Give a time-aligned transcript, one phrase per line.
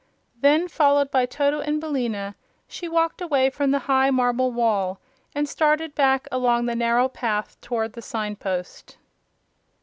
[0.39, 2.33] Then, followed by Toto and Billina,
[2.67, 4.99] she walked away from the high marble wall
[5.35, 8.97] and started back along the narrow path toward the sign post.